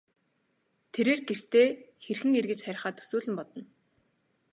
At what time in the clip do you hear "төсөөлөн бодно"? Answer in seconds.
2.97-3.61